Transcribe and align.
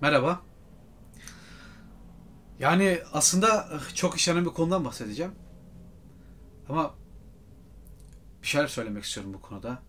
Merhaba. 0.00 0.42
Yani 2.58 3.00
aslında 3.12 3.80
çok 3.94 4.16
işlenen 4.16 4.44
bir 4.44 4.50
konudan 4.50 4.84
bahsedeceğim. 4.84 5.34
Ama 6.68 6.94
bir 8.42 8.46
şeyler 8.46 8.66
söylemek 8.66 9.04
istiyorum 9.04 9.34
bu 9.34 9.40
konuda. 9.40 9.82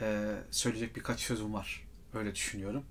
Ee, 0.00 0.34
söyleyecek 0.50 0.96
birkaç 0.96 1.20
sözüm 1.20 1.54
var. 1.54 1.88
Öyle 2.14 2.34
düşünüyorum. 2.34 2.84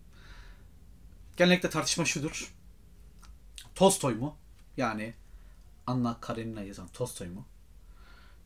Genellikle 1.38 1.70
tartışma 1.70 2.06
şudur. 2.06 2.54
Tolstoy 3.76 4.16
mu? 4.16 4.38
Yani 4.78 5.14
Anna 5.88 6.18
Karenina 6.22 6.62
yazan 6.62 6.88
Tolstoy 6.88 7.28
mu? 7.28 7.46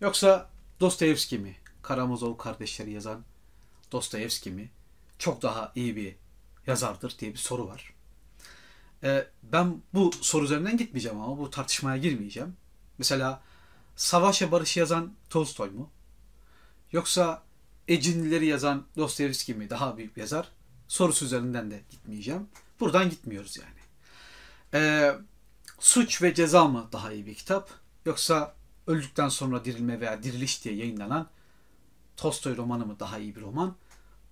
Yoksa 0.01 0.49
Dostoyevski 0.79 1.39
mi? 1.39 1.55
Karamazov 1.81 2.37
kardeşleri 2.37 2.91
yazan 2.91 3.23
Dostoyevski 3.91 4.51
mi? 4.51 4.71
Çok 5.19 5.41
daha 5.41 5.71
iyi 5.75 5.95
bir 5.95 6.15
yazardır 6.67 7.15
diye 7.19 7.33
bir 7.33 7.37
soru 7.37 7.67
var. 7.67 7.93
Ee, 9.03 9.27
ben 9.43 9.81
bu 9.93 10.11
soru 10.21 10.45
üzerinden 10.45 10.77
gitmeyeceğim 10.77 11.21
ama 11.21 11.37
bu 11.37 11.49
tartışmaya 11.49 11.97
girmeyeceğim. 11.97 12.55
Mesela 12.97 13.41
Savaş 13.95 14.41
ve 14.41 14.51
Barış 14.51 14.77
yazan 14.77 15.13
Tolstoy 15.29 15.69
mu? 15.69 15.91
Yoksa 16.91 17.43
Ecinlileri 17.87 18.45
yazan 18.45 18.85
Dostoyevski 18.97 19.53
mi 19.53 19.69
daha 19.69 19.97
büyük 19.97 20.17
yazar? 20.17 20.51
Sorusu 20.87 21.25
üzerinden 21.25 21.71
de 21.71 21.81
gitmeyeceğim. 21.89 22.47
Buradan 22.79 23.09
gitmiyoruz 23.09 23.57
yani. 23.57 23.79
Ee, 24.73 25.15
Suç 25.79 26.21
ve 26.21 26.33
Ceza 26.33 26.67
mı 26.67 26.89
daha 26.91 27.11
iyi 27.11 27.25
bir 27.25 27.35
kitap? 27.35 27.69
Yoksa 28.05 28.55
Öldükten 28.87 29.29
Sonra 29.29 29.65
Dirilme 29.65 29.99
veya 29.99 30.23
Diriliş 30.23 30.63
diye 30.63 30.75
yayınlanan 30.75 31.29
Tolstoy 32.17 32.57
romanı 32.57 32.85
mı 32.85 32.99
daha 32.99 33.17
iyi 33.17 33.35
bir 33.35 33.41
roman? 33.41 33.75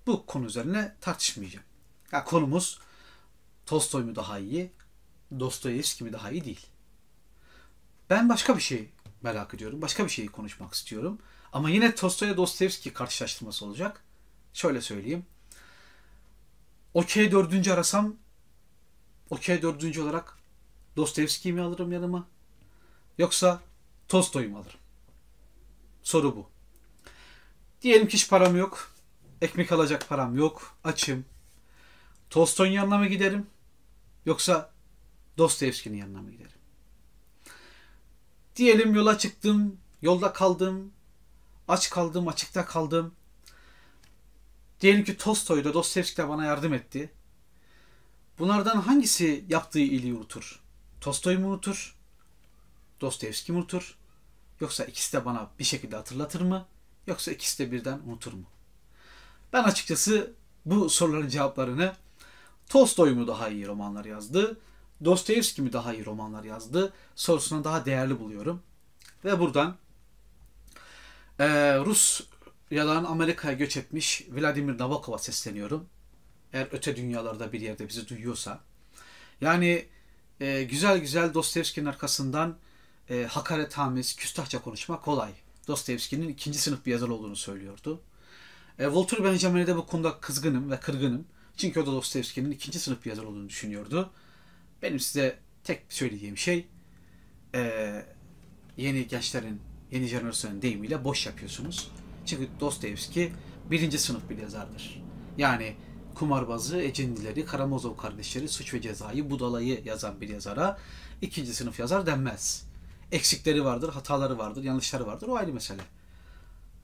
Bu 0.08 0.25
konu 0.25 0.45
üzerine 0.45 0.95
tartışmayacağım. 1.02 1.66
Ya 2.12 2.23
konumuz 2.23 2.80
Tolstoy 3.66 4.04
mu 4.04 4.16
daha 4.16 4.40
iyi, 4.40 4.72
Dostoyevski 5.40 6.03
mi 6.03 6.14
daha 6.14 6.31
iyi 6.31 6.45
değil. 6.45 6.66
Ben 8.09 8.30
başka 8.30 8.58
bir 8.58 8.62
şey 8.62 8.89
merak 9.22 9.53
ediyorum. 9.53 9.81
Başka 9.81 10.06
bir 10.06 10.09
şeyi 10.09 10.28
konuşmak 10.28 10.73
istiyorum. 10.73 11.20
Ama 11.53 11.70
yine 11.70 11.95
Tolstoy 11.95 12.28
ile 12.30 12.38
Dostoyevski 12.38 12.94
karşılaştırması 12.94 13.66
olacak. 13.66 14.03
Şöyle 14.53 14.81
söyleyeyim. 14.81 15.25
Okey 16.94 17.31
dördüncü 17.31 17.72
arasam 17.72 18.16
okey 19.30 19.62
dördüncü 19.62 20.02
olarak 20.02 20.38
Dostoyevski'yi 20.95 21.53
mi 21.53 21.62
alırım 21.62 21.92
yanıma? 21.92 22.28
Yoksa 23.17 23.59
Tolstoy'u 24.08 24.50
mu 24.50 24.58
alırım? 24.58 24.80
Soru 26.03 26.36
bu. 26.36 26.50
Diyelim 27.81 28.08
ki 28.08 28.14
hiç 28.14 28.30
param 28.30 28.58
yok. 28.58 28.92
Ekmek 29.42 29.72
alacak 29.72 30.09
param 30.09 30.36
yok. 30.38 30.78
Açım. 30.84 31.25
Tolstoy'un 32.30 32.72
yanına 32.72 32.98
mı 32.98 33.08
giderim? 33.08 33.48
Yoksa 34.26 34.72
Dostoyevski'nin 35.38 35.98
yanına 35.98 36.22
mı 36.22 36.31
giderim? 36.31 36.52
Diyelim 38.56 38.95
yola 38.95 39.18
çıktım, 39.18 39.78
yolda 40.02 40.34
kaldım, 40.34 40.94
aç 41.68 41.90
kaldım, 41.90 42.28
açıkta 42.28 42.66
kaldım. 42.66 43.16
Diyelim 44.81 45.03
ki 45.03 45.18
Tolstoy 45.18 45.64
da 45.64 45.73
Dostoyevski 45.73 46.18
de 46.18 46.30
bana 46.30 46.46
yardım 46.46 46.73
etti. 46.73 47.12
Bunlardan 48.40 48.81
hangisi 48.81 49.46
yaptığı 49.50 49.80
iyiliği 49.80 50.14
unutur? 50.14 50.59
Tolstoy 51.02 51.38
mu 51.38 51.48
unutur? 51.48 51.96
Dostoyevski 53.02 53.52
mi 53.52 53.58
unutur? 53.58 53.98
Yoksa 54.59 54.84
ikisi 54.84 55.14
de 55.14 55.26
bana 55.26 55.50
bir 55.59 55.64
şekilde 55.64 55.96
hatırlatır 55.96 56.42
mı? 56.42 56.66
Yoksa 57.08 57.31
ikisi 57.31 57.59
de 57.59 57.72
birden 57.72 58.00
unutur 58.00 58.34
mu? 58.34 58.46
Ben 59.53 59.64
açıkçası 59.64 60.34
bu 60.66 60.90
soruların 60.90 61.28
cevaplarını 61.28 61.96
Tolstoy 62.69 63.13
mu 63.13 63.27
daha 63.27 63.49
iyi 63.49 63.67
romanlar 63.67 64.05
yazdı, 64.05 64.58
Dostoyevski 65.05 65.61
mi 65.61 65.73
daha 65.73 65.94
iyi 65.94 66.05
romanlar 66.05 66.44
yazdı 66.44 66.94
sorusuna 67.16 67.63
daha 67.63 67.85
değerli 67.85 68.19
buluyorum. 68.19 68.61
Ve 69.25 69.39
buradan 69.39 69.75
e, 71.40 71.47
Rus 71.78 72.22
yalan 72.72 73.03
Amerika'ya 73.03 73.53
göç 73.53 73.78
etmiş 73.78 74.28
Vladimir 74.29 74.79
Nabokov'a 74.79 75.17
sesleniyorum. 75.17 75.85
Eğer 76.53 76.67
öte 76.72 76.95
dünyalarda 76.95 77.51
bir 77.51 77.62
yerde 77.62 77.88
bizi 77.88 78.09
duyuyorsa. 78.09 78.59
Yani 79.41 79.85
e, 80.40 80.63
güzel 80.63 80.97
güzel 80.97 81.34
Dostoyevski'nin 81.34 81.85
arkasından 81.85 82.57
e, 83.09 83.23
hakaretamiz, 83.23 84.16
küstahça 84.16 84.61
konuşmak 84.61 85.03
kolay. 85.03 85.31
Dostoyevski'nin 85.67 86.29
ikinci 86.29 86.59
sınıf 86.59 86.85
bir 86.85 86.91
yazar 86.91 87.07
olduğunu 87.07 87.35
söylüyordu. 87.35 88.01
E, 88.79 88.84
Walter 88.84 89.23
Benjamin'e 89.23 89.67
de 89.67 89.75
bu 89.75 89.85
konuda 89.85 90.19
kızgınım 90.19 90.72
ve 90.72 90.79
kırgınım. 90.79 91.28
Çünkü 91.57 91.79
o 91.79 91.85
da 91.85 91.91
Dostoyevski'nin 91.91 92.51
ikinci 92.51 92.79
sınıf 92.79 93.05
bir 93.05 93.09
yazar 93.09 93.23
olduğunu 93.23 93.49
düşünüyordu. 93.49 94.11
Benim 94.81 94.99
size 94.99 95.39
tek 95.63 95.81
söyleyeceğim 95.89 96.38
şey 96.38 96.67
e, 97.55 98.05
yeni 98.77 99.07
gençlerin, 99.07 99.61
yeni 99.91 100.07
jenerasyonun 100.07 100.61
deyimiyle 100.61 101.03
boş 101.03 101.25
yapıyorsunuz. 101.25 101.91
Çünkü 102.25 102.47
Dostoyevski 102.59 103.33
birinci 103.71 103.99
sınıf 103.99 104.29
bir 104.29 104.38
yazardır. 104.38 105.03
Yani 105.38 105.75
Kumarbazı, 106.16 106.81
Ecendileri, 106.81 107.45
Karamazov 107.45 107.97
kardeşleri, 107.97 108.49
Suç 108.49 108.73
ve 108.73 108.81
Cezayı, 108.81 109.29
Budalayı 109.29 109.81
yazan 109.85 110.22
bir 110.22 110.29
yazara 110.29 110.79
ikinci 111.22 111.53
sınıf 111.53 111.79
yazar 111.79 112.05
denmez. 112.05 112.66
Eksikleri 113.11 113.66
vardır, 113.66 113.89
hataları 113.89 114.37
vardır, 114.37 114.63
yanlışları 114.63 115.07
vardır. 115.07 115.27
O 115.27 115.35
ayrı 115.35 115.53
mesele. 115.53 115.81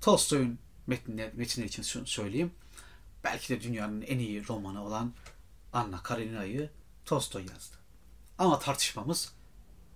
Tolstoy'un 0.01 0.59
metinleri, 0.87 1.31
metinleri 1.35 1.67
için 1.67 2.03
söyleyeyim. 2.05 2.51
Belki 3.23 3.49
de 3.49 3.61
dünyanın 3.61 4.01
en 4.01 4.19
iyi 4.19 4.47
romanı 4.47 4.83
olan 4.85 5.13
Anna 5.73 6.03
Karenina'yı 6.03 6.69
Tolstoy 7.05 7.41
yazdı. 7.41 7.75
Ama 8.37 8.59
tartışmamız 8.59 9.33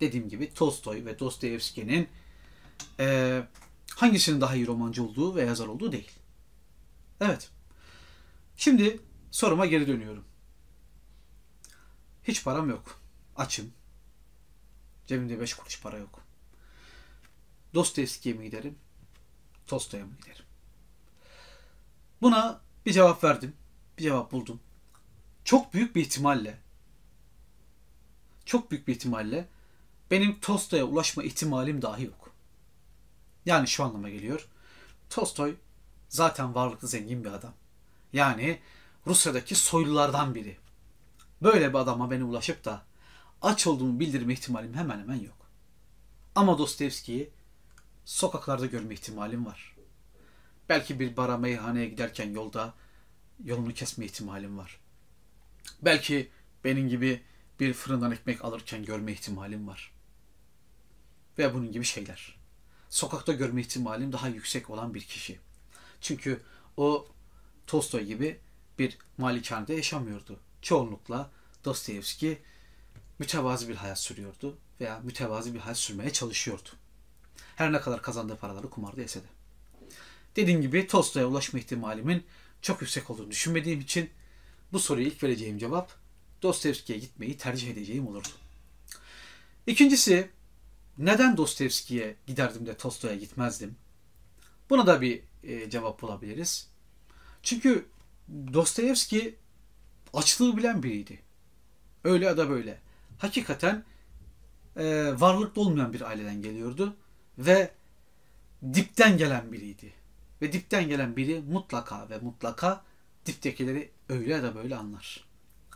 dediğim 0.00 0.28
gibi 0.28 0.54
Tolstoy 0.54 1.04
ve 1.04 1.18
Dostoyevski'nin 1.18 2.08
e, 3.00 3.42
hangisinin 3.96 4.40
daha 4.40 4.54
iyi 4.54 4.66
romancı 4.66 5.04
olduğu 5.04 5.34
ve 5.34 5.42
yazar 5.42 5.66
olduğu 5.66 5.92
değil. 5.92 6.10
Evet. 7.20 7.50
Şimdi 8.56 9.00
soruma 9.30 9.66
geri 9.66 9.86
dönüyorum. 9.86 10.24
Hiç 12.24 12.44
param 12.44 12.70
yok. 12.70 13.00
Açım. 13.36 13.72
Cebimde 15.06 15.40
beş 15.40 15.54
kuruş 15.54 15.82
para 15.82 15.98
yok. 15.98 16.20
Dostoyevski'ye 17.74 18.34
mi 18.34 18.44
giderim? 18.44 18.78
Tolstoy'a 19.66 20.06
mı 20.06 20.12
giderim? 20.16 20.44
Buna 22.22 22.60
bir 22.86 22.92
cevap 22.92 23.24
verdim. 23.24 23.52
Bir 23.98 24.02
cevap 24.02 24.32
buldum. 24.32 24.60
Çok 25.44 25.74
büyük 25.74 25.96
bir 25.96 26.00
ihtimalle 26.00 26.66
çok 28.46 28.70
büyük 28.70 28.88
bir 28.88 28.94
ihtimalle 28.94 29.48
benim 30.10 30.40
Tolstoy'a 30.40 30.84
ulaşma 30.84 31.22
ihtimalim 31.22 31.82
dahi 31.82 32.04
yok. 32.04 32.30
Yani 33.46 33.68
şu 33.68 33.84
anlama 33.84 34.08
geliyor. 34.10 34.48
Tolstoy 35.10 35.54
zaten 36.08 36.54
varlıklı 36.54 36.88
zengin 36.88 37.24
bir 37.24 37.32
adam. 37.32 37.54
Yani 38.12 38.60
Rusya'daki 39.06 39.54
soylulardan 39.54 40.34
biri. 40.34 40.56
Böyle 41.42 41.68
bir 41.68 41.78
adama 41.78 42.10
beni 42.10 42.24
ulaşıp 42.24 42.64
da 42.64 42.82
aç 43.42 43.66
olduğumu 43.66 44.00
bildirme 44.00 44.32
ihtimalim 44.32 44.74
hemen 44.74 44.98
hemen 44.98 45.20
yok. 45.20 45.36
Ama 46.34 46.58
Dostoyevski'yi 46.58 47.30
sokaklarda 48.04 48.66
görme 48.66 48.94
ihtimalim 48.94 49.46
var. 49.46 49.75
Belki 50.68 51.00
bir 51.00 51.16
bara 51.16 51.36
meyhaneye 51.36 51.88
giderken 51.88 52.30
yolda 52.30 52.74
yolunu 53.44 53.74
kesme 53.74 54.04
ihtimalim 54.04 54.58
var. 54.58 54.80
Belki 55.82 56.30
benim 56.64 56.88
gibi 56.88 57.22
bir 57.60 57.72
fırından 57.72 58.12
ekmek 58.12 58.44
alırken 58.44 58.84
görme 58.84 59.12
ihtimalim 59.12 59.68
var. 59.68 59.92
Ve 61.38 61.54
bunun 61.54 61.72
gibi 61.72 61.84
şeyler. 61.84 62.36
Sokakta 62.90 63.32
görme 63.32 63.60
ihtimalim 63.60 64.12
daha 64.12 64.28
yüksek 64.28 64.70
olan 64.70 64.94
bir 64.94 65.02
kişi. 65.02 65.38
Çünkü 66.00 66.42
o 66.76 67.08
Tolstoy 67.66 68.02
gibi 68.02 68.40
bir 68.78 68.98
malikanede 69.18 69.74
yaşamıyordu. 69.74 70.40
Çoğunlukla 70.62 71.30
Dostoyevski 71.64 72.38
mütevazi 73.18 73.68
bir 73.68 73.74
hayat 73.74 74.00
sürüyordu 74.00 74.58
veya 74.80 75.00
mütevazi 75.00 75.54
bir 75.54 75.58
hayat 75.58 75.78
sürmeye 75.78 76.12
çalışıyordu. 76.12 76.68
Her 77.56 77.72
ne 77.72 77.80
kadar 77.80 78.02
kazandığı 78.02 78.36
paraları 78.36 78.70
kumarda 78.70 79.00
yese 79.00 79.20
de. 79.20 79.35
Dediğim 80.36 80.62
gibi 80.62 80.86
Tolstoy'a 80.86 81.26
ulaşma 81.26 81.58
ihtimalimin 81.58 82.24
çok 82.62 82.80
yüksek 82.80 83.10
olduğunu 83.10 83.30
düşünmediğim 83.30 83.80
için 83.80 84.10
bu 84.72 84.80
soruya 84.80 85.06
ilk 85.06 85.22
vereceğim 85.22 85.58
cevap 85.58 85.92
Dostoyevski'ye 86.42 86.98
gitmeyi 86.98 87.36
tercih 87.36 87.70
edeceğim 87.70 88.06
olurdu. 88.06 88.28
İkincisi, 89.66 90.30
neden 90.98 91.36
Dostoyevski'ye 91.36 92.16
giderdim 92.26 92.66
de 92.66 92.76
Tolstoy'a 92.76 93.16
gitmezdim? 93.16 93.76
Buna 94.70 94.86
da 94.86 95.00
bir 95.00 95.22
e, 95.42 95.70
cevap 95.70 96.02
bulabiliriz. 96.02 96.68
Çünkü 97.42 97.86
Dostoyevski 98.52 99.34
açlığı 100.12 100.56
bilen 100.56 100.82
biriydi. 100.82 101.18
Öyle 102.04 102.24
ya 102.24 102.36
da 102.36 102.50
böyle. 102.50 102.80
Hakikaten 103.18 103.84
e, 104.76 105.14
varlıklı 105.20 105.62
olmayan 105.62 105.92
bir 105.92 106.00
aileden 106.00 106.42
geliyordu 106.42 106.96
ve 107.38 107.70
dipten 108.74 109.18
gelen 109.18 109.52
biriydi. 109.52 109.92
Ve 110.42 110.52
dipten 110.52 110.88
gelen 110.88 111.16
biri 111.16 111.40
mutlaka 111.40 112.10
ve 112.10 112.18
mutlaka 112.18 112.84
diptekileri 113.26 113.90
öyle 114.08 114.32
ya 114.32 114.42
da 114.42 114.54
böyle 114.54 114.76
anlar. 114.76 115.26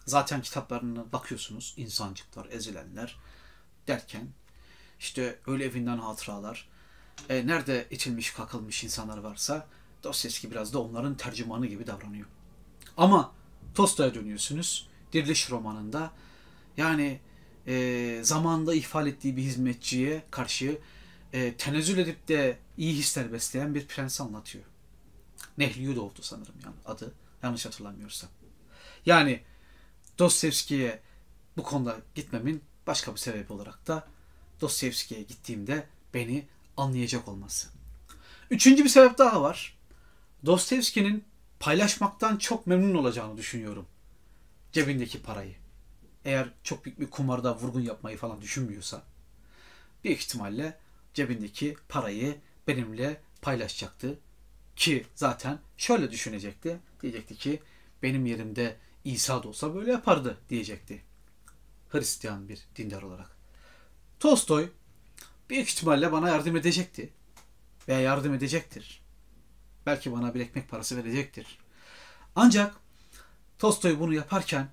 Zaten 0.06 0.42
kitaplarına 0.42 1.12
bakıyorsunuz. 1.12 1.74
insancıklar, 1.76 2.46
ezilenler 2.50 3.16
derken 3.86 4.28
işte 4.98 5.38
öyle 5.46 5.64
evinden 5.64 5.98
hatıralar. 5.98 6.68
E, 7.28 7.46
nerede 7.46 7.86
itilmiş, 7.90 8.30
kakılmış 8.30 8.84
insanlar 8.84 9.18
varsa 9.18 9.66
Dostoyevski 10.02 10.50
biraz 10.50 10.72
da 10.72 10.82
onların 10.82 11.16
tercümanı 11.16 11.66
gibi 11.66 11.86
davranıyor. 11.86 12.26
Ama 12.96 13.32
Tolstoy'a 13.74 14.14
dönüyorsunuz. 14.14 14.88
Diriliş 15.12 15.50
romanında 15.50 16.10
yani 16.76 17.20
e, 17.66 18.20
zamanında 18.22 18.74
ihfal 18.74 19.06
ettiği 19.06 19.36
bir 19.36 19.42
hizmetçiye 19.42 20.22
karşı 20.30 20.78
e, 21.32 21.54
tenezzül 21.56 21.98
edip 21.98 22.28
de 22.28 22.58
iyi 22.76 22.94
hisler 22.94 23.32
besleyen 23.32 23.74
bir 23.74 23.86
prens 23.86 24.20
anlatıyor. 24.20 24.64
Nehliyu 25.58 26.00
oldu 26.00 26.18
sanırım 26.22 26.54
yani 26.64 26.74
adı. 26.86 27.14
Yanlış 27.42 27.66
hatırlamıyorsam. 27.66 28.30
Yani 29.06 29.42
Dostoyevski'ye 30.18 31.00
bu 31.56 31.62
konuda 31.62 31.96
gitmemin 32.14 32.62
başka 32.86 33.12
bir 33.12 33.18
sebebi 33.18 33.52
olarak 33.52 33.86
da 33.86 34.08
Dostoyevski'ye 34.60 35.22
gittiğimde 35.22 35.86
beni 36.14 36.46
anlayacak 36.76 37.28
olması. 37.28 37.68
Üçüncü 38.50 38.84
bir 38.84 38.88
sebep 38.88 39.18
daha 39.18 39.42
var. 39.42 39.78
Dostoyevski'nin 40.46 41.24
paylaşmaktan 41.60 42.36
çok 42.36 42.66
memnun 42.66 42.94
olacağını 42.94 43.36
düşünüyorum. 43.36 43.86
Cebindeki 44.72 45.22
parayı. 45.22 45.54
Eğer 46.24 46.48
çok 46.62 46.84
büyük 46.84 47.00
bir 47.00 47.10
kumarda 47.10 47.56
vurgun 47.56 47.80
yapmayı 47.80 48.16
falan 48.16 48.42
düşünmüyorsa 48.42 49.02
büyük 50.04 50.20
ihtimalle 50.20 50.78
cebindeki 51.14 51.76
parayı 51.88 52.38
benimle 52.68 53.20
paylaşacaktı. 53.42 54.18
Ki 54.76 55.06
zaten 55.14 55.58
şöyle 55.76 56.10
düşünecekti. 56.10 56.80
Diyecekti 57.02 57.36
ki 57.36 57.62
benim 58.02 58.26
yerimde 58.26 58.76
İsa 59.04 59.42
da 59.42 59.48
olsa 59.48 59.74
böyle 59.74 59.92
yapardı 59.92 60.38
diyecekti. 60.48 61.02
Hristiyan 61.88 62.48
bir 62.48 62.66
dindar 62.76 63.02
olarak. 63.02 63.36
Tolstoy 64.20 64.68
büyük 65.50 65.68
ihtimalle 65.68 66.12
bana 66.12 66.28
yardım 66.28 66.56
edecekti. 66.56 67.12
Veya 67.88 68.00
yardım 68.00 68.34
edecektir. 68.34 69.02
Belki 69.86 70.12
bana 70.12 70.34
bir 70.34 70.40
ekmek 70.40 70.68
parası 70.68 70.96
verecektir. 70.96 71.58
Ancak 72.36 72.74
Tolstoy 73.58 73.98
bunu 73.98 74.14
yaparken 74.14 74.68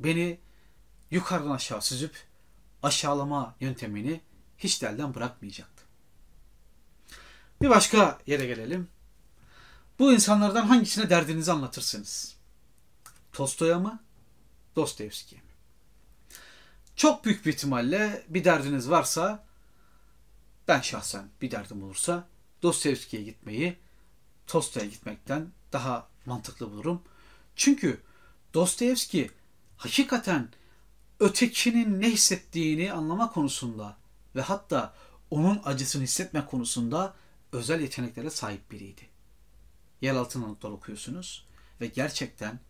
beni 0.00 0.40
yukarıdan 1.10 1.50
aşağı 1.50 1.82
süzüp 1.82 2.16
aşağılama 2.82 3.56
yöntemini 3.60 4.20
hiç 4.58 4.82
elden 4.82 5.14
bırakmayacaktı. 5.14 5.84
Bir 7.62 7.70
başka 7.70 8.18
yere 8.26 8.46
gelelim. 8.46 8.88
Bu 9.98 10.12
insanlardan 10.12 10.66
hangisine 10.66 11.10
derdinizi 11.10 11.52
anlatırsınız? 11.52 12.36
Tolstoy'a 13.32 13.78
mı? 13.78 14.02
Dostoyevski'ye 14.76 15.40
mi? 15.40 15.48
Çok 16.96 17.24
büyük 17.24 17.46
bir 17.46 17.52
ihtimalle 17.52 18.24
bir 18.28 18.44
derdiniz 18.44 18.90
varsa 18.90 19.44
ben 20.68 20.80
şahsen 20.80 21.28
bir 21.40 21.50
derdim 21.50 21.82
olursa 21.82 22.28
Dostoyevski'ye 22.62 23.22
gitmeyi 23.22 23.76
Tolstoy'a 24.46 24.86
gitmekten 24.86 25.48
daha 25.72 26.08
mantıklı 26.26 26.70
bulurum. 26.70 27.02
Çünkü 27.56 28.00
Dostoyevski 28.54 29.30
hakikaten 29.76 30.48
ötekinin 31.20 32.00
ne 32.00 32.10
hissettiğini 32.10 32.92
anlama 32.92 33.32
konusunda 33.32 33.96
ve 34.36 34.40
hatta 34.40 34.94
onun 35.30 35.60
acısını 35.64 36.02
hissetme 36.02 36.46
konusunda 36.46 37.14
özel 37.52 37.80
yeteneklere 37.80 38.30
sahip 38.30 38.70
biriydi. 38.70 39.02
Yer 40.00 40.14
altı 40.14 40.40
notlar 40.40 40.70
okuyorsunuz 40.70 41.46
ve 41.80 41.86
gerçekten 41.86 42.60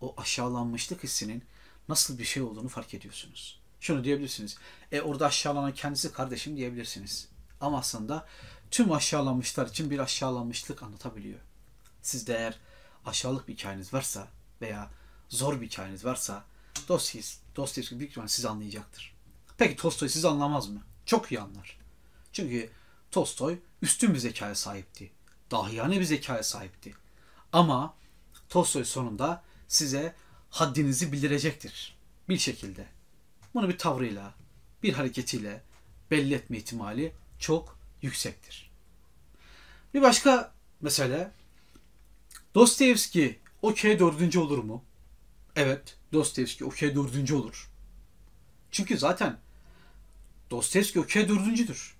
o 0.00 0.14
aşağılanmışlık 0.16 1.04
hissinin 1.04 1.44
nasıl 1.88 2.18
bir 2.18 2.24
şey 2.24 2.42
olduğunu 2.42 2.68
fark 2.68 2.94
ediyorsunuz. 2.94 3.60
Şunu 3.80 4.04
diyebilirsiniz. 4.04 4.58
E 4.92 5.00
orada 5.00 5.26
aşağılanan 5.26 5.74
kendisi 5.74 6.12
kardeşim 6.12 6.56
diyebilirsiniz. 6.56 7.28
Ama 7.60 7.78
aslında 7.78 8.26
tüm 8.70 8.92
aşağılanmışlar 8.92 9.66
için 9.66 9.90
bir 9.90 9.98
aşağılanmışlık 9.98 10.82
anlatabiliyor. 10.82 11.40
Sizde 12.02 12.34
eğer 12.34 12.58
aşağılık 13.06 13.48
bir 13.48 13.52
hikayeniz 13.52 13.94
varsa 13.94 14.28
veya 14.60 14.90
zor 15.28 15.60
bir 15.60 15.66
hikayeniz 15.66 16.04
varsa 16.04 16.44
Dostoyevski 17.56 17.98
büyük 17.98 18.10
ihtimalle 18.10 18.28
sizi 18.28 18.48
anlayacaktır. 18.48 19.14
Peki 19.58 19.76
Tolstoy 19.76 20.08
sizi 20.08 20.28
anlamaz 20.28 20.68
mı? 20.68 20.82
Çok 21.10 21.32
iyi 21.32 21.40
anlar. 21.40 21.78
Çünkü 22.32 22.70
Tolstoy 23.10 23.58
üstün 23.82 24.14
bir 24.14 24.18
zekaya 24.18 24.54
sahipti. 24.54 25.10
Dahiyane 25.50 26.00
bir 26.00 26.04
zekaya 26.04 26.42
sahipti. 26.42 26.94
Ama 27.52 27.94
Tolstoy 28.48 28.84
sonunda 28.84 29.42
size 29.68 30.14
haddinizi 30.50 31.12
bildirecektir. 31.12 31.96
Bir 32.28 32.38
şekilde. 32.38 32.86
Bunu 33.54 33.68
bir 33.68 33.78
tavrıyla, 33.78 34.34
bir 34.82 34.92
hareketiyle 34.92 35.62
belli 36.10 36.34
etme 36.34 36.56
ihtimali 36.56 37.12
çok 37.38 37.78
yüksektir. 38.02 38.70
Bir 39.94 40.02
başka 40.02 40.52
mesele 40.80 41.30
Dostoyevski 42.54 43.40
okey 43.62 43.98
dördüncü 43.98 44.38
olur 44.38 44.58
mu? 44.58 44.84
Evet, 45.56 45.96
Dostoyevski 46.12 46.64
okey 46.64 46.94
dördüncü 46.94 47.34
olur. 47.34 47.70
Çünkü 48.70 48.98
zaten 48.98 49.38
Dostoyevski 50.50 51.00
okey 51.00 51.28
dördüncüdür. 51.28 51.96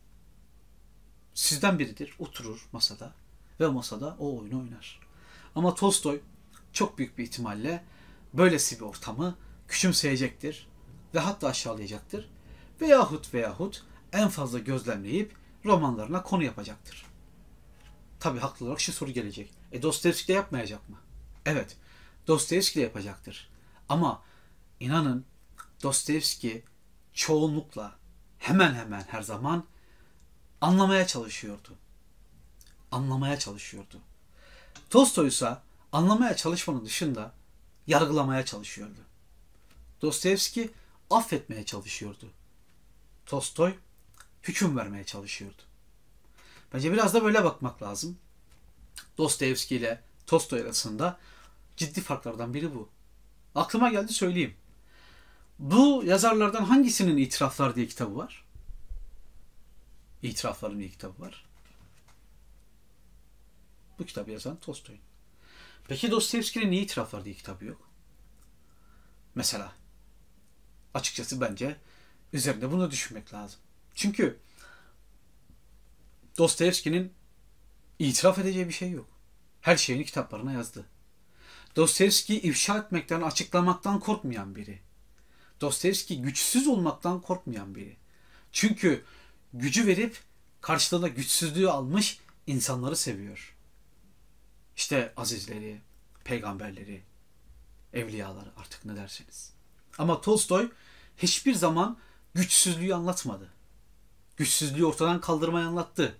Sizden 1.35 1.79
biridir, 1.79 2.15
oturur 2.19 2.69
masada 2.73 3.15
ve 3.61 3.67
masada 3.67 4.17
o 4.19 4.39
oyunu 4.39 4.61
oynar. 4.61 5.01
Ama 5.55 5.75
Tolstoy 5.75 6.21
çok 6.73 6.99
büyük 6.99 7.19
bir 7.19 7.25
ihtimalle 7.25 7.85
böylesi 8.35 8.77
bir 8.77 8.85
ortamı 8.85 9.37
küçümseyecektir 9.69 10.69
ve 11.15 11.19
hatta 11.19 11.49
aşağılayacaktır. 11.49 12.31
Veyahut 12.81 13.35
veyahut 13.35 13.85
en 14.13 14.29
fazla 14.29 14.59
gözlemleyip 14.59 15.37
romanlarına 15.65 16.23
konu 16.23 16.43
yapacaktır. 16.43 17.07
Tabi 18.21 18.39
haklı 18.39 18.67
olarak 18.67 18.81
şu 18.81 18.93
soru 18.93 19.11
gelecek. 19.11 19.51
E 19.73 19.83
Dostoyevski 19.83 20.29
de 20.29 20.33
yapmayacak 20.33 20.89
mı? 20.89 20.97
Evet, 21.47 21.77
Dostoyevski 22.27 22.79
de 22.79 22.83
yapacaktır. 22.83 23.51
Ama 23.89 24.23
inanın 24.81 25.25
Dostoyevski 25.83 26.63
çoğunlukla 27.13 28.00
hemen 28.41 28.75
hemen 28.75 29.05
her 29.09 29.23
zaman 29.23 29.65
anlamaya 30.61 31.07
çalışıyordu. 31.07 31.75
Anlamaya 32.93 33.39
çalışıyordu. 33.39 34.01
Tolstoy 34.91 35.29
ise 35.29 35.57
anlamaya 35.93 36.37
çalışmanın 36.37 36.85
dışında 36.85 37.33
yargılamaya 37.87 38.45
çalışıyordu. 38.45 39.01
Dostoyevski 40.03 40.71
affetmeye 41.11 41.65
çalışıyordu. 41.65 42.31
Tolstoy 43.27 43.75
hüküm 44.43 44.77
vermeye 44.77 45.05
çalışıyordu. 45.05 45.63
Bence 46.75 46.93
biraz 46.93 47.15
da 47.15 47.25
böyle 47.25 47.45
bakmak 47.45 47.83
lazım. 47.83 48.19
Dostoyevski 49.19 49.77
ile 49.77 50.03
Tolstoy 50.27 50.61
arasında 50.61 51.19
ciddi 51.77 52.01
farklardan 52.01 52.55
biri 52.55 52.75
bu. 52.75 52.89
Aklıma 53.55 53.91
geldi 53.91 54.13
söyleyeyim. 54.13 54.55
Bu 55.61 56.03
yazarlardan 56.05 56.65
hangisinin 56.65 57.17
İtiraflar 57.17 57.77
diye 57.77 57.87
kitabı 57.87 58.17
var? 58.17 58.45
İtirafların 60.23 60.79
diye 60.79 60.89
kitabı 60.89 61.23
var. 61.23 61.47
Bu 63.99 64.07
kitabı 64.07 64.31
yazan 64.31 64.57
Tolstoy'un. 64.57 65.01
Peki 65.89 66.11
Dostoyevski'nin 66.11 66.71
niye 66.71 66.83
İtiraflar 66.83 67.25
diye 67.25 67.35
kitabı 67.35 67.65
yok? 67.65 67.89
Mesela 69.35 69.73
açıkçası 70.95 71.41
bence 71.41 71.77
üzerinde 72.33 72.73
bunu 72.73 72.91
düşünmek 72.91 73.35
lazım. 73.35 73.61
Çünkü 73.95 74.39
Dostoyevski'nin 76.39 77.13
itiraf 77.99 78.39
edeceği 78.39 78.69
bir 78.69 78.73
şey 78.73 78.91
yok. 78.91 79.09
Her 79.61 79.77
şeyini 79.77 80.05
kitaplarına 80.05 80.53
yazdı. 80.53 80.87
Dostoyevski 81.77 82.41
ifşa 82.41 82.79
etmekten, 82.79 83.21
açıklamaktan 83.23 84.01
korkmayan 84.01 84.55
biri. 84.55 84.90
Dostoyevski 85.61 86.23
güçsüz 86.23 86.67
olmaktan 86.67 87.21
korkmayan 87.21 87.75
biri. 87.75 87.97
Çünkü 88.53 89.05
gücü 89.53 89.87
verip 89.87 90.19
karşılığında 90.61 91.09
güçsüzlüğü 91.09 91.71
almış 91.71 92.19
insanları 92.47 92.97
seviyor. 92.97 93.57
İşte 94.77 95.13
azizleri, 95.17 95.81
peygamberleri, 96.25 97.03
evliyaları 97.93 98.51
artık 98.57 98.85
ne 98.85 98.97
derseniz. 98.97 99.53
Ama 99.99 100.21
Tolstoy 100.21 100.71
hiçbir 101.17 101.55
zaman 101.55 101.99
güçsüzlüğü 102.35 102.95
anlatmadı. 102.95 103.49
Güçsüzlüğü 104.37 104.85
ortadan 104.85 105.21
kaldırmayı 105.21 105.67
anlattı. 105.67 106.17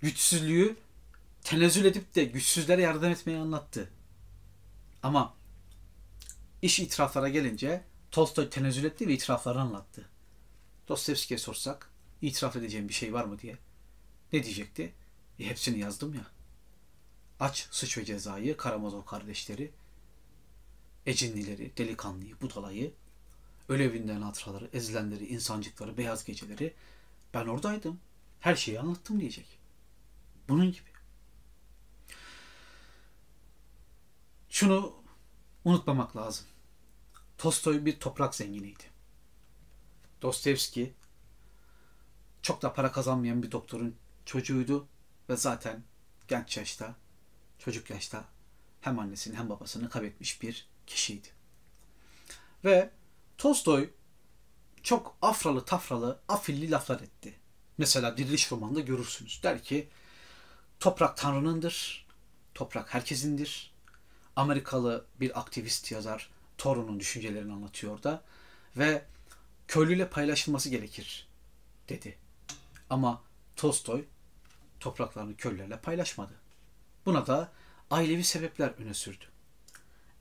Güçsüzlüğü 0.00 0.76
tenezzül 1.44 1.84
edip 1.84 2.14
de 2.14 2.24
güçsüzlere 2.24 2.82
yardım 2.82 3.10
etmeyi 3.10 3.38
anlattı. 3.38 3.90
Ama 5.02 5.34
iş 6.62 6.80
itiraflara 6.80 7.28
gelince 7.28 7.84
Tolstoy 8.12 8.50
tenezzül 8.50 8.84
etti 8.84 9.08
ve 9.08 9.12
itirafları 9.12 9.60
anlattı. 9.60 10.08
Dostoyevski'ye 10.88 11.38
sorsak 11.38 11.90
itiraf 12.22 12.56
edeceğim 12.56 12.88
bir 12.88 12.94
şey 12.94 13.12
var 13.12 13.24
mı 13.24 13.38
diye. 13.38 13.58
Ne 14.32 14.44
diyecekti? 14.44 14.94
E, 15.38 15.46
hepsini 15.46 15.78
yazdım 15.78 16.14
ya. 16.14 16.26
Aç 17.40 17.68
Suç 17.70 17.98
ve 17.98 18.04
Cezayı, 18.04 18.56
Karamazov 18.56 19.04
kardeşleri, 19.04 19.72
ecinlileri, 21.06 21.76
delikanlıyı, 21.76 22.40
budalayı, 22.40 22.94
ölevinden 23.68 24.22
hatıraları, 24.22 24.70
ezilenleri, 24.72 25.26
insancıkları, 25.26 25.96
beyaz 25.96 26.24
geceleri 26.24 26.74
ben 27.34 27.46
oradaydım. 27.46 28.00
Her 28.40 28.56
şeyi 28.56 28.80
anlattım 28.80 29.20
diyecek. 29.20 29.58
Bunun 30.48 30.72
gibi. 30.72 30.90
Şunu 34.50 34.94
unutmamak 35.64 36.16
lazım. 36.16 36.46
Tolstoy 37.42 37.84
bir 37.84 38.00
toprak 38.00 38.34
zenginiydi. 38.34 38.82
Dostoyevski 40.22 40.94
çok 42.42 42.62
da 42.62 42.72
para 42.72 42.92
kazanmayan 42.92 43.42
bir 43.42 43.52
doktorun 43.52 43.96
çocuğuydu 44.24 44.88
ve 45.28 45.36
zaten 45.36 45.82
genç 46.28 46.56
yaşta, 46.56 46.94
çocuk 47.58 47.90
yaşta 47.90 48.24
hem 48.80 48.98
annesini 48.98 49.36
hem 49.36 49.50
babasını 49.50 49.90
kaybetmiş 49.90 50.42
bir 50.42 50.68
kişiydi. 50.86 51.28
Ve 52.64 52.90
Tolstoy 53.38 53.90
çok 54.82 55.16
afralı 55.22 55.64
tafralı, 55.64 56.20
afilli 56.28 56.70
laflar 56.70 57.00
etti. 57.00 57.34
Mesela 57.78 58.16
Diriliş 58.16 58.52
romanında 58.52 58.80
görürsünüz. 58.80 59.40
Der 59.42 59.62
ki, 59.62 59.88
toprak 60.80 61.16
tanrınındır, 61.16 62.06
toprak 62.54 62.94
herkesindir. 62.94 63.74
Amerikalı 64.36 65.06
bir 65.20 65.40
aktivist 65.40 65.92
yazar 65.92 66.30
Thoreau'nun 66.58 67.00
düşüncelerini 67.00 67.52
anlatıyor 67.52 68.02
da 68.02 68.22
ve 68.76 69.04
köylüyle 69.68 70.08
paylaşılması 70.08 70.70
gerekir 70.70 71.28
dedi. 71.88 72.18
Ama 72.90 73.22
Tolstoy 73.56 74.04
topraklarını 74.80 75.36
köylülerle 75.36 75.76
paylaşmadı. 75.76 76.32
Buna 77.06 77.26
da 77.26 77.52
ailevi 77.90 78.24
sebepler 78.24 78.68
öne 78.78 78.94
sürdü. 78.94 79.24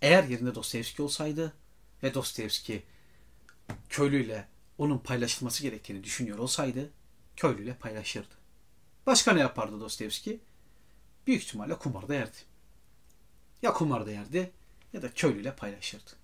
Eğer 0.01 0.23
yerinde 0.23 0.55
Dostoyevski 0.55 1.01
olsaydı 1.01 1.53
ve 2.03 2.13
Dostoyevski 2.13 2.83
köylüyle 3.89 4.47
onun 4.77 4.97
paylaşılması 4.97 5.63
gerektiğini 5.63 6.03
düşünüyor 6.03 6.37
olsaydı 6.37 6.89
köylüyle 7.35 7.73
paylaşırdı. 7.73 8.35
Başka 9.05 9.33
ne 9.33 9.39
yapardı 9.39 9.79
Dostoyevski? 9.79 10.39
Büyük 11.27 11.43
ihtimalle 11.43 11.75
kumarda 11.75 12.13
yerdi. 12.13 12.37
Ya 13.61 13.73
kumarda 13.73 14.11
yerdi 14.11 14.51
ya 14.93 15.01
da 15.01 15.13
köylüyle 15.13 15.55
paylaşırdı. 15.55 16.20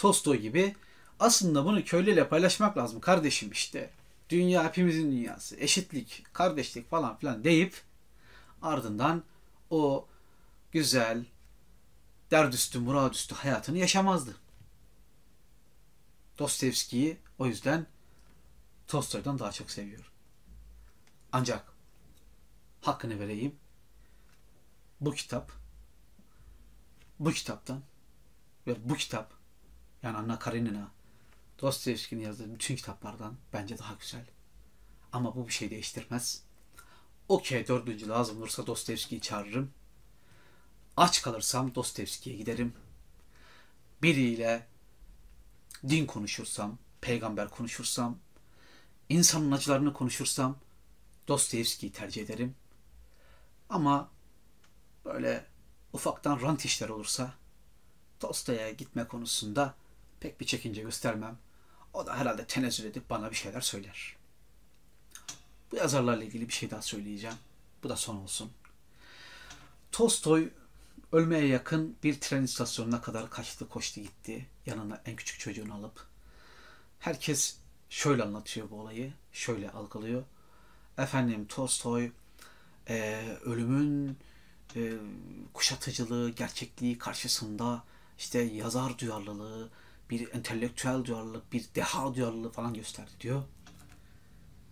Tolstoy 0.00 0.40
gibi 0.40 0.76
aslında 1.18 1.64
bunu 1.64 1.84
köylüyle 1.84 2.28
paylaşmak 2.28 2.76
lazım 2.78 3.00
kardeşim 3.00 3.50
işte. 3.50 3.90
Dünya 4.30 4.64
hepimizin 4.64 5.12
dünyası, 5.12 5.56
eşitlik, 5.56 6.24
kardeşlik 6.32 6.90
falan 6.90 7.16
filan 7.16 7.44
deyip 7.44 7.82
ardından 8.62 9.22
o 9.70 10.08
güzel, 10.72 11.24
derdüstü, 12.30 12.78
muradüstü 12.78 13.34
hayatını 13.34 13.78
yaşamazdı. 13.78 14.36
Dostoyevski'yi 16.38 17.16
o 17.38 17.46
yüzden 17.46 17.86
Tolstoy'dan 18.86 19.38
daha 19.38 19.52
çok 19.52 19.70
seviyorum. 19.70 20.12
Ancak 21.32 21.72
hakkını 22.80 23.20
vereyim. 23.20 23.56
Bu 25.00 25.14
kitap 25.14 25.52
bu 27.18 27.32
kitaptan 27.32 27.82
ve 28.66 28.88
bu 28.88 28.94
kitap 28.94 29.39
yani 30.02 30.16
Anna 30.16 30.38
Karenina 30.38 30.90
Dostoyevski'nin 31.60 32.22
yazdığı 32.22 32.54
bütün 32.54 32.76
kitaplardan 32.76 33.36
bence 33.52 33.78
daha 33.78 33.94
güzel. 33.94 34.24
Ama 35.12 35.36
bu 35.36 35.48
bir 35.48 35.52
şey 35.52 35.70
değiştirmez. 35.70 36.42
Okey 37.28 37.68
dördüncü 37.68 38.08
lazım 38.08 38.38
olursa 38.38 38.66
Dostoyevski'yi 38.66 39.20
çağırırım. 39.20 39.70
Aç 40.96 41.22
kalırsam 41.22 41.74
Dostoyevski'ye 41.74 42.36
giderim. 42.36 42.74
Biriyle 44.02 44.66
din 45.88 46.06
konuşursam, 46.06 46.78
peygamber 47.00 47.48
konuşursam, 47.48 48.18
insanın 49.08 49.52
acılarını 49.52 49.92
konuşursam 49.92 50.58
Dostoyevski'yi 51.28 51.92
tercih 51.92 52.22
ederim. 52.22 52.54
Ama 53.68 54.10
böyle 55.04 55.46
ufaktan 55.92 56.40
rant 56.40 56.64
işler 56.64 56.88
olursa 56.88 57.34
Tolstoy'a 58.20 58.70
gitme 58.70 59.08
konusunda 59.08 59.74
pek 60.20 60.40
bir 60.40 60.46
çekince 60.46 60.82
göstermem. 60.82 61.38
O 61.92 62.06
da 62.06 62.18
herhalde 62.18 62.46
tenezzül 62.46 62.84
edip 62.84 63.10
bana 63.10 63.30
bir 63.30 63.36
şeyler 63.36 63.60
söyler. 63.60 64.16
Bu 65.72 65.76
yazarlarla 65.76 66.24
ilgili 66.24 66.48
bir 66.48 66.52
şey 66.52 66.70
daha 66.70 66.82
söyleyeceğim. 66.82 67.36
Bu 67.82 67.88
da 67.88 67.96
son 67.96 68.16
olsun. 68.16 68.52
Tolstoy 69.92 70.50
ölmeye 71.12 71.46
yakın 71.46 71.96
bir 72.02 72.20
tren 72.20 72.42
istasyonuna 72.42 73.00
kadar 73.00 73.30
kaçtı, 73.30 73.68
koştu 73.68 74.00
gitti. 74.00 74.46
Yanına 74.66 75.02
en 75.06 75.16
küçük 75.16 75.40
çocuğunu 75.40 75.74
alıp. 75.74 76.06
Herkes 76.98 77.56
şöyle 77.90 78.22
anlatıyor 78.22 78.70
bu 78.70 78.80
olayı, 78.80 79.12
şöyle 79.32 79.70
algılıyor. 79.70 80.24
Efendim 80.98 81.46
Tolstoy 81.46 82.10
e, 82.88 83.26
ölümün 83.44 84.18
e, 84.76 84.92
kuşatıcılığı, 85.54 86.30
gerçekliği 86.30 86.98
karşısında 86.98 87.84
işte 88.18 88.38
yazar 88.38 88.98
duyarlılığı, 88.98 89.70
bir 90.10 90.34
entelektüel 90.34 91.04
duyarlılık, 91.04 91.52
bir 91.52 91.64
deha 91.74 92.14
duyarlılığı 92.14 92.50
falan 92.50 92.74
gösterdi 92.74 93.10
diyor. 93.20 93.42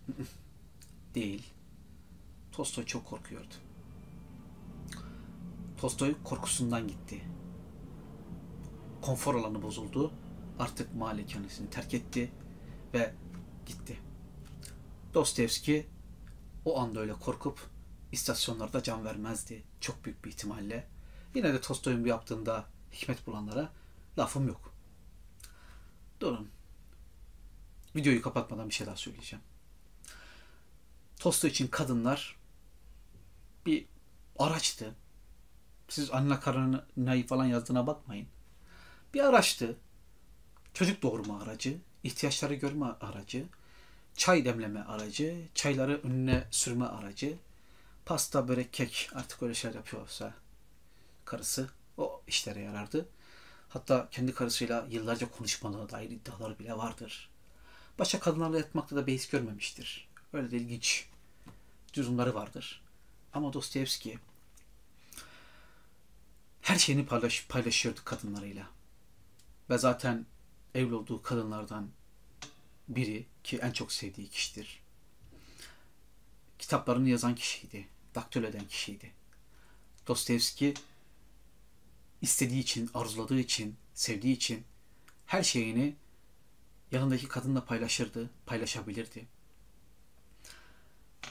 Değil. 1.15 1.53
Tolstoy 2.51 2.85
çok 2.85 3.05
korkuyordu. 3.05 3.53
Tolstoy 5.77 6.15
korkusundan 6.23 6.87
gitti. 6.87 7.21
Konfor 9.01 9.35
alanı 9.35 9.61
bozuldu. 9.61 10.13
Artık 10.59 10.95
malikanesini 10.95 11.69
terk 11.69 11.93
etti 11.93 12.31
ve 12.93 13.13
gitti. 13.65 13.99
Dostoyevski 15.13 15.87
o 16.65 16.79
anda 16.79 16.99
öyle 16.99 17.13
korkup 17.13 17.59
istasyonlarda 18.11 18.83
can 18.83 19.05
vermezdi. 19.05 19.63
Çok 19.81 20.05
büyük 20.05 20.25
bir 20.25 20.29
ihtimalle. 20.29 20.87
Yine 21.35 21.53
de 21.53 21.61
Tolstoy'un 21.61 22.03
bu 22.03 22.07
yaptığında 22.07 22.65
hikmet 22.91 23.27
bulanlara 23.27 23.69
lafım 24.17 24.47
yok. 24.47 24.73
Durun. 26.19 26.49
Videoyu 27.95 28.21
kapatmadan 28.21 28.69
bir 28.69 28.73
şey 28.73 28.87
daha 28.87 28.95
söyleyeceğim. 28.95 29.43
Tolstoy 31.19 31.49
için 31.49 31.67
kadınlar 31.67 32.39
bir 33.65 33.85
araçtı. 34.39 34.95
Siz 35.89 36.11
Anna 36.11 36.39
Karenina'yı 36.39 37.27
falan 37.27 37.45
yazdığına 37.45 37.87
bakmayın. 37.87 38.27
Bir 39.13 39.19
araçtı. 39.19 39.77
Çocuk 40.73 41.01
doğurma 41.01 41.41
aracı, 41.41 41.77
ihtiyaçları 42.03 42.53
görme 42.53 42.85
aracı, 42.85 43.45
çay 44.15 44.45
demleme 44.45 44.83
aracı, 44.83 45.47
çayları 45.55 46.01
önüne 46.03 46.47
sürme 46.51 46.85
aracı, 46.85 47.37
pasta, 48.05 48.47
börek, 48.47 48.73
kek 48.73 49.09
artık 49.13 49.43
öyle 49.43 49.53
şeyler 49.53 49.75
yapıyorsa 49.75 50.33
karısı 51.25 51.69
o 51.97 52.21
işlere 52.27 52.61
yarardı. 52.61 53.09
Hatta 53.69 54.07
kendi 54.11 54.33
karısıyla 54.33 54.87
yıllarca 54.89 55.31
konuşmadığına 55.31 55.89
dair 55.89 56.09
iddialar 56.09 56.59
bile 56.59 56.77
vardır. 56.77 57.29
Başka 57.99 58.19
kadınlarla 58.19 58.57
yatmakta 58.57 58.95
da 58.95 59.07
beis 59.07 59.29
görmemiştir. 59.29 60.09
Öyle 60.33 60.51
de 60.51 60.57
ilginç 60.57 61.09
durumları 61.93 62.35
vardır. 62.35 62.81
Ama 63.33 63.53
Dostoyevski 63.53 64.19
her 66.61 66.77
şeyini 66.77 67.05
paylaş, 67.05 67.45
paylaşıyordu 67.49 67.99
kadınlarıyla. 68.05 68.67
Ve 69.69 69.77
zaten 69.77 70.25
evli 70.75 70.95
olduğu 70.95 71.21
kadınlardan 71.21 71.89
biri 72.87 73.25
ki 73.43 73.57
en 73.57 73.71
çok 73.71 73.91
sevdiği 73.91 74.29
kişidir. 74.29 74.81
Kitaplarını 76.59 77.09
yazan 77.09 77.35
kişiydi. 77.35 77.87
Daktilo 78.15 78.47
eden 78.47 78.67
kişiydi. 78.67 79.11
Dostoyevski 80.07 80.73
istediği 82.21 82.59
için, 82.59 82.89
arzuladığı 82.93 83.39
için, 83.39 83.77
sevdiği 83.93 84.35
için 84.35 84.65
her 85.25 85.43
şeyini 85.43 85.95
yanındaki 86.91 87.27
kadınla 87.27 87.65
paylaşırdı, 87.65 88.29
paylaşabilirdi. 88.45 89.27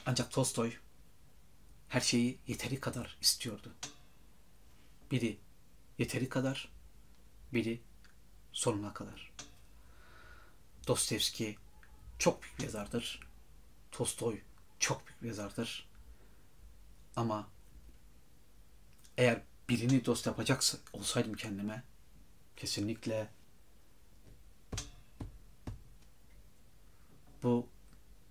Ancak 0.05 0.31
Tolstoy 0.31 0.73
her 1.89 2.01
şeyi 2.01 2.39
yeteri 2.47 2.79
kadar 2.79 3.17
istiyordu. 3.21 3.73
Biri 5.11 5.39
yeteri 5.97 6.29
kadar, 6.29 6.71
biri 7.53 7.81
sonuna 8.51 8.93
kadar. 8.93 9.33
Dostoyevski 10.87 11.57
çok 12.19 12.43
büyük 12.43 12.59
bir 12.59 12.63
yazardır. 12.63 13.19
Tolstoy 13.91 14.41
çok 14.79 15.07
büyük 15.07 15.21
bir 15.21 15.27
yazardır. 15.27 15.89
Ama 17.15 17.49
eğer 19.17 19.41
birini 19.69 20.05
dost 20.05 20.27
yapacaksa 20.27 20.77
olsaydım 20.93 21.33
kendime 21.33 21.83
kesinlikle 22.55 23.29
bu 27.43 27.67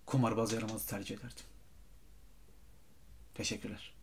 kumarbaz 0.07 0.53
yaramazı 0.53 0.87
tercih 0.87 1.15
ederdim. 1.17 1.45
Teşekkürler. 3.35 3.98